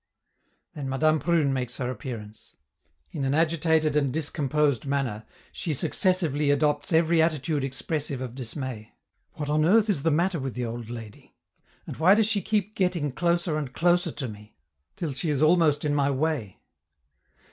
Then 0.73 0.89
Madame 0.89 1.19
Prune 1.19 1.53
makes 1.53 1.77
her 1.77 1.91
appearance; 1.91 2.55
in 3.11 3.23
an 3.23 3.35
agitated 3.35 3.95
and 3.95 4.11
discomposed 4.11 4.87
manner 4.87 5.25
she 5.51 5.75
successively 5.75 6.49
adopts 6.49 6.91
every 6.91 7.21
attitude 7.21 7.63
expressive 7.63 8.19
of 8.19 8.33
dismay. 8.33 8.95
What 9.33 9.47
on 9.47 9.63
earth 9.63 9.91
is 9.91 10.01
the 10.01 10.09
matter 10.09 10.39
with 10.39 10.55
the 10.55 10.65
old 10.65 10.89
lady, 10.89 11.35
and 11.85 11.97
why 11.97 12.15
does 12.15 12.25
she 12.25 12.41
keep 12.41 12.73
getting 12.73 13.11
closer 13.11 13.59
and 13.59 13.73
closer 13.73 14.11
to 14.13 14.27
me, 14.27 14.57
till 14.95 15.13
she 15.13 15.29
is 15.29 15.43
almost 15.43 15.85
in 15.85 15.93
my 15.93 16.09
way? 16.09 16.63